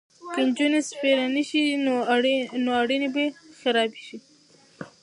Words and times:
که 0.33 0.41
نجونې 0.47 0.81
سفیرانې 0.89 1.43
شي 1.49 1.63
نو 2.65 2.73
اړیکې 2.81 3.09
به 3.13 3.23
نه 3.31 3.33
خرابیږي. 3.59 4.17